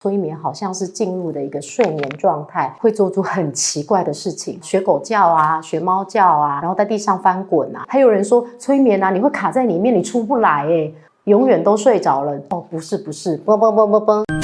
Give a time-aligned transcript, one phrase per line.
[0.00, 7.84] 催眠好像是进入的一个睡眠状态，会做出很奇怪的事情， 学狗叫啊，学猫叫啊，然后在地上翻滚啊。
[7.88, 12.40] 还有人说催眠啊，你会卡在里面，你出不来，诶，永远都睡着了。
[12.50, 14.37] 哦，不是不是，嘣嘣嘣嘣嘣。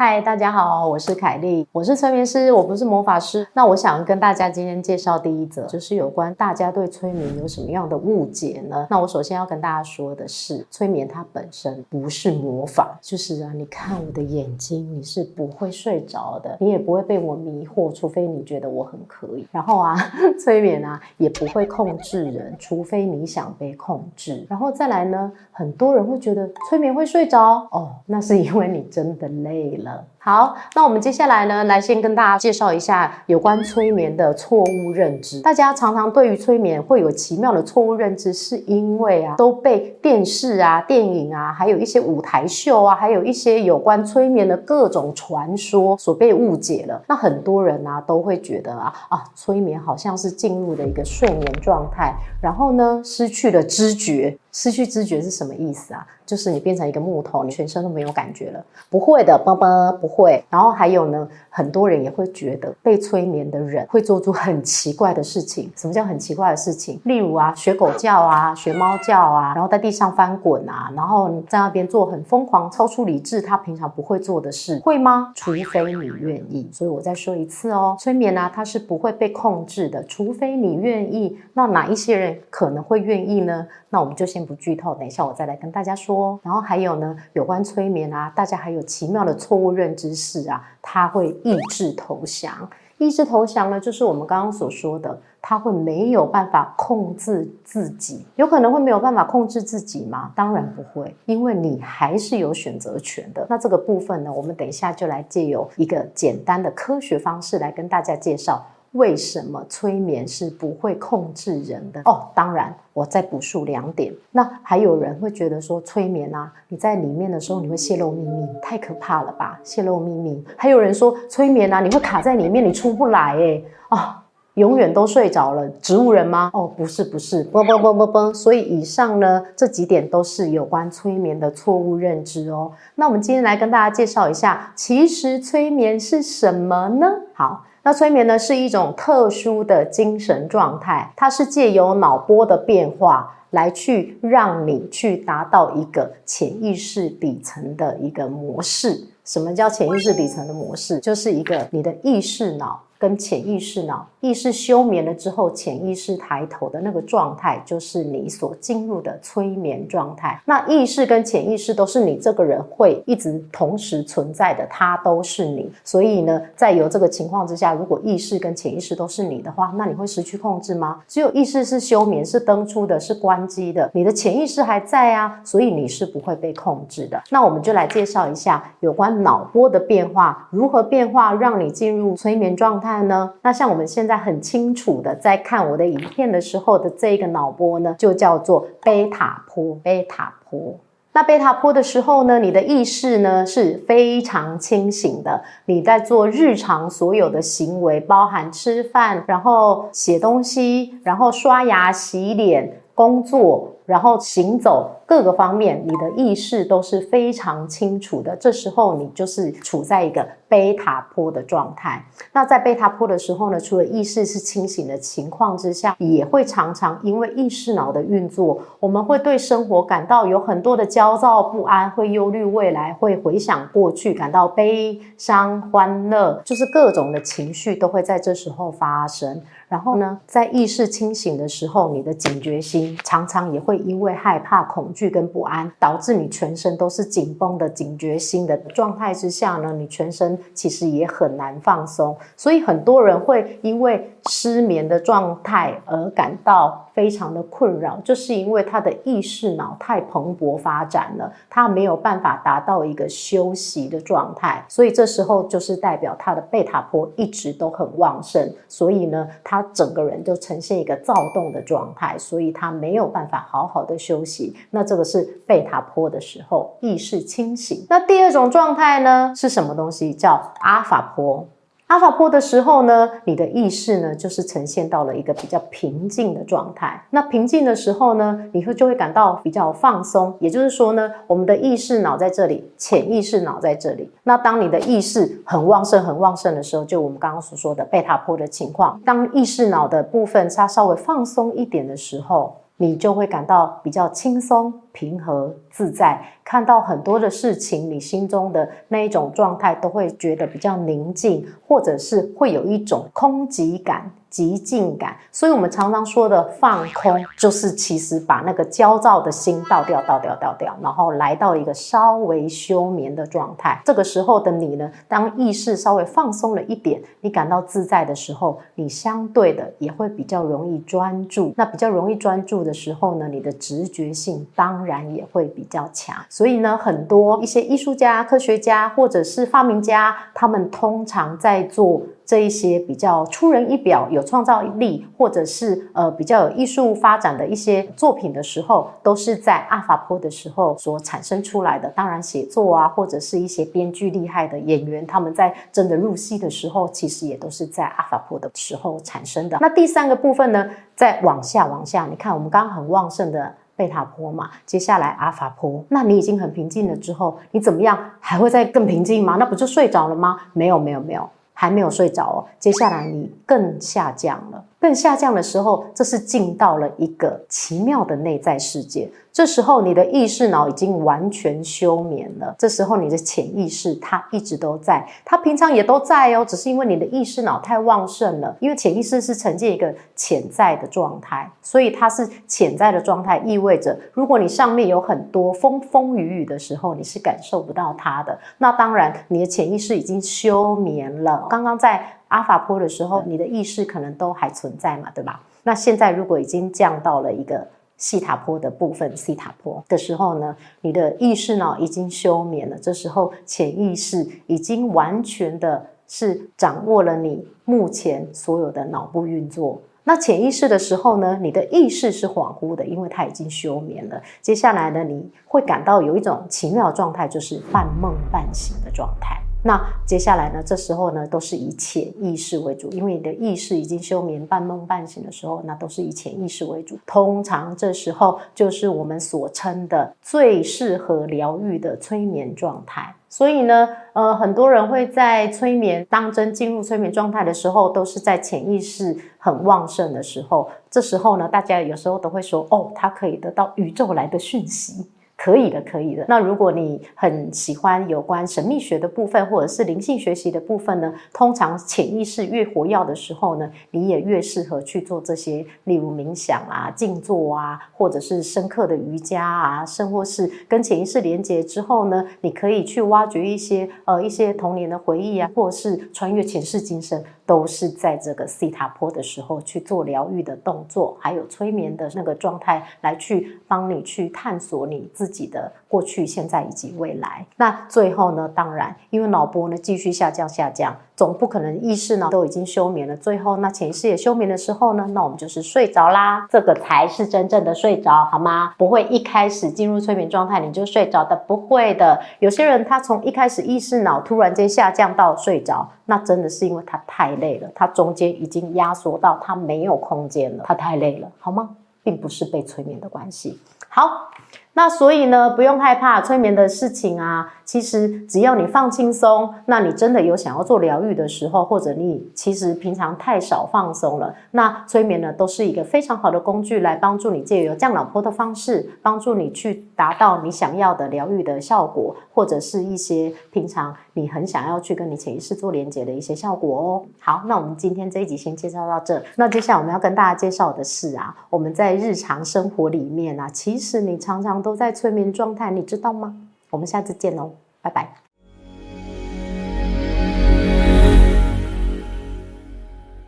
[0.00, 3.44] 嗨，大家好，我是凯莉，我是催眠师，我不是魔法师。
[3.52, 8.86] 那我想跟大家今天介绍第一则，就是有关大家对催眠有什么样的误解呢？
[8.88, 19.48] 那我首先要跟大家说的是，催眠它本身不是魔法，就是啊，你看我的眼睛，你是不会睡着的，你也不会被我迷惑，除非你觉得我很可以。
[19.50, 19.96] 然后啊，
[20.38, 24.46] 催眠啊也不会控制人，除非你想被控制。
[24.48, 29.87] 然后再来呢，很多人会觉得催眠会睡着，哦，那是因为你真的累了。
[29.88, 30.17] love.
[30.28, 35.40] 好，那我们接下来呢，来先跟大家介绍一下有关催眠的错误认知。
[35.40, 47.02] 大家常常对于催眠会有奇妙的错误认知，是因为啊都被电视啊、电影啊，还有一些舞台秀啊，还有一些有关催眠的各种传说所被误解了。
[47.08, 54.36] 那很多人啊都会觉得啊啊，催眠好像是进入的一个睡眠状态，然后呢失去了知觉。
[54.50, 56.04] 失去知觉是什么意思啊？
[56.26, 58.64] 就是你变成一个木头，你全身都没有感觉了。
[58.90, 60.17] 不会的，啵啵，不会。
[60.18, 65.70] 会然后还有呢，很多人也会觉得被催眠的人会做出很奇怪的事情。
[65.76, 67.00] 什么叫很奇怪的事情？
[67.04, 75.30] 例如啊，学狗叫啊，学猫叫啊，然后在地上翻滚啊，然后在那边做很疯狂、超出理智，他平常不会做的事，会吗？
[75.36, 76.68] 除非你愿意。
[76.72, 81.38] 所以我再说一次哦，催眠啊，它是不会被控制的，除非你愿意。
[81.54, 83.64] 那哪一些人可能会愿意呢？
[83.88, 84.48] 那我们就先。
[84.48, 86.40] 不剧透，等一下我再来跟大家说。
[86.42, 92.68] 然后还有呢，有关催眠啊，大家还有奇妙的错误认知是啊，他会意志投降。
[92.98, 98.26] 意志投降呢，就是我们刚刚所说的，他会没有办法控制自己。
[98.34, 100.32] 有可能会没有办法控制自己吗？
[100.34, 103.46] 当然不会，因为你还是有选择权的。
[103.48, 108.66] 那这个部分呢，我们等一下就来借由一个简单的科学方式来跟大家介绍。
[108.92, 112.00] 为什么催眠是不会控制人的？
[112.04, 114.12] 哦，当然，我再补述两点。
[114.30, 119.60] 那还有人会觉得说，催眠啊，你在里面的时候你会泄露秘密，太可怕了吧？
[119.62, 120.42] 泄露秘密。
[120.56, 124.17] 还有人说，催眠啊，你会卡在里面，你出不来，诶啊，
[124.58, 125.66] 永远都睡着了。
[125.80, 126.50] 植物人吗？
[126.52, 128.34] 哦，不是，不是，嘣嘣嘣嘣嘣。
[128.34, 132.72] 所以以上呢，这几点都是有关催眠的错误认知哦。
[132.96, 137.06] 那我们今天来跟大家介绍一下，其实催眠是什么呢？
[137.32, 137.64] 好。
[137.84, 149.00] 那催眠呢，是一种特殊的精神状态，它是借由脑波的变化来去让你去达到一个潜意识底层的一个模式。
[149.24, 150.98] 什么叫潜意识底层的模式？
[150.98, 152.78] 就是一个你的意识脑。
[152.98, 160.40] 跟潜意识脑，意识休眠了之后，潜意识抬头的那个状态，就是你所进入的催眠状态。
[160.44, 165.70] 那意识跟潜意识都是你这个人会一直同时存在的，它都是你。
[165.84, 171.00] 所以呢，在有这个情况之下，如果意识跟潜意识都是你的话，那你会失去控制吗？
[171.06, 177.22] 只有意识是休眠，是登出的，是关机的，你的潜意识还在啊，所以你是不会被控制的。
[177.30, 182.87] 那我们就来介绍一下有关脑波的变化，如何变化让你进入催眠状态。
[182.88, 189.78] 看呢，那像我们现在很清楚的在看我的影片的时候的这一个脑波呢，就叫做贝塔波。
[189.82, 190.74] 贝塔波，
[191.12, 204.92] 那贝塔波的时候呢，你的意识呢是非常清醒的，你在做日常所有的行为，包含吃饭，然后写东西，然后刷牙、洗脸、工作，然后行走。
[205.08, 208.36] 各个方面，你的意识都是非常清楚的。
[208.36, 212.04] 这时候，你就是处在一个贝塔波的状态。
[212.30, 229.40] 那在贝塔波的时候呢，除了意识是清醒的情况之下，也会常常因为意识脑的运作，我们会对生活感到有很多的焦躁不安，会忧虑未来，会回想过去，感到悲伤、欢乐，就是各种的情绪都会在这时候发生。
[229.70, 234.97] 然后呢，在意识清醒的时候，你的警觉心常常也会因为害怕、恐惧。
[234.98, 264.56] 惧跟不安，导致你全身都是紧绷的警觉心的状态之下呢，你全身其实也很难放松，所以很多人会因为失眠的状态而感到非常的困扰，就是因为他的意识脑太蓬勃发展了，他没有办法达到一个休息的状态，所以这时候就是代表他的贝塔波一直都很旺盛，所以呢，他整个人就呈现一个躁动的状态，所以他没有办法好好的休息。
[264.70, 267.86] 那这个是贝塔波的时候，意识清醒。
[267.88, 270.12] 那第二种状态呢，是什么东西？
[270.12, 271.46] 叫阿法波。
[271.88, 277.02] 阿法波的时候呢，你的意识呢就是呈现到了一个比较平静的状态。
[277.08, 280.36] 那平静的时候呢，你会就会感到比较放松。
[280.38, 284.10] 也就是说呢，我们的意识脑在这里，潜意识脑在这里。
[284.24, 289.00] 那当你的意识很旺盛、很旺盛的时候，就我们刚刚所说的贝塔波的情况。
[289.02, 296.20] 当意识脑的部分它稍微放松一点的时候，你就会感到比较轻松、平和、自在。
[296.42, 305.14] 看到很多的事情，你心中的那一种状态都会觉得比较宁静，或者是会有一种空寂感、寂静感。
[305.30, 313.78] 所以，我们常常说的放空，就是其实把那个焦躁的心倒掉、倒掉、倒掉，然后来到一个稍微休眠的状态。
[313.84, 321.52] 这个时候的你呢，当意识稍微放松了一点，你感到自在的时候，你相对的也会比较容易专注。
[321.54, 326.16] 那比较容易专注的时候呢，你的直觉性当然也会比较强。
[326.28, 341.88] 所以呢，很多一些艺术家、科学家或者是发明家，他们通常在做这一些比较出人意表、有创造力，或者是呃比较有艺术发展的一些作品的时候，都是在阿法波的时候所产生出来的。
[341.90, 349.58] 当然，写作啊，或者是一些编剧厉害的演员，他们在真的入戏的时候，其实也都是在阿法波的时候产生的。
[349.60, 353.54] 那第三个部分呢，再往下往下，你看我们刚刚很旺盛的。
[353.78, 357.96] 贝塔波嘛，接下来阿法波，那你已经很平静了之后，你怎么样？
[358.18, 359.36] 还会再更平静吗？
[359.38, 360.36] 那不就睡着了吗？
[360.52, 362.38] 没有，没有，没有，还没有睡着哦。
[362.58, 364.64] 接下来你更下降了。
[364.80, 369.10] 更下降的时候，这是进到了一个奇妙的内在世界。
[369.32, 372.54] 这时候，你的意识脑已经完全休眠了。
[372.58, 378.56] 这时候，你的潜意识它一直都在，它平常也都在哦，只是因为你的意识脑太旺盛了。
[378.60, 388.36] 因为潜意识是呈现一个潜在的状态，所以它是潜在的状态，意味着如果你上面有很多风风雨雨的时候，你是感受不到它的。
[388.58, 391.46] 那当然，你的潜意识已经休眠了。
[391.48, 392.17] 刚刚在。
[392.28, 395.42] 阿法波的时候，你的意识可能都还存在嘛，对吧？
[395.62, 397.66] 那现在如果已经降到了一个
[397.96, 402.76] 西塔波的部分，西塔波的时候呢，你的意识呢已经休眠了。
[402.78, 409.80] 这时候潜意识已经完全的是掌握了你目前所有的脑部运作。
[410.04, 414.22] 那潜意识的时候呢，你的意识是恍惚的，因为它已经休眠了。
[414.40, 419.38] 接下来呢，你会感到有一种奇妙状态，就是半梦半醒的状态。
[419.64, 420.62] 那接下来呢？
[420.64, 426.96] 这时候呢，都是以潜意识为主，因为你的意识已经休眠、半梦半醒的时候，那都是以潜意识为主。
[427.04, 433.12] 通常这时候就是我们所称的最适合疗愈的催眠状态。
[433.28, 440.70] 所以呢，呃，很多人会在催眠当真进入催眠状态的时候，都是在潜意识很旺盛的时候。
[440.88, 445.04] 这时候呢，大家有时候都会说：“哦，他可以得到宇宙来的讯息。”
[445.38, 446.26] 可以的，可以的。
[446.28, 467.22] 那如果你很喜欢有关神秘学的部分，或者是灵性学习的部分呢，通常潜意识越活跃的时候呢，你也越适合去做这些，例如冥想啊、静坐啊，或者是深刻的瑜伽啊，甚或是跟潜意识连接之后呢，你可以去挖掘一些呃一些童年的回忆啊，或者是穿越前世今生。
[467.48, 477.44] 都是在这个西塔坡的时候去做疗愈的动作，还有催眠的那个状态，来去帮你去探索你自己的过去、现在以及未来。
[477.56, 480.94] 那最后呢，当然，因为脑波呢继续下降下降。
[481.16, 488.72] 总不可能意识呢都已经休眠了，最后那潜意识也休眠的时候呢，那我们就是睡着啦，这个才是真正的睡着，好吗？
[488.78, 492.22] 不会一开始进入催眠状态你就睡着的，不会的。
[492.38, 501.70] 有些人他从一开始意识脑突然间下降到睡着，那真的是因为他太累了，他中间已经压缩到他没有空间了，他太累了，好吗？
[502.04, 503.58] 并不是被催眠的关系。
[503.88, 504.30] 好。
[504.78, 507.52] 那所以呢，不用害怕催眠的事情啊。
[507.68, 527.04] 其实只要你放轻松，那你真的有想要做疗愈的时候，或者你其实平常太少放松了，那催眠呢都是一个非常好的工具，来帮助你借由降脑波的方式，帮助你去达到你想要的疗愈的效果，或者是一些平常你很想要去跟你潜意识做连接的一些效果哦。
[527.20, 529.22] 好，那我们今天这一集先介绍到这。
[529.36, 534.78] 那接下来我们要跟大家介绍的是啊，我们在日常生活里面啊，其实你常常都。
[534.78, 536.36] 在催眠状态，你知道吗？
[536.70, 538.27] 我们下次见喽，拜拜。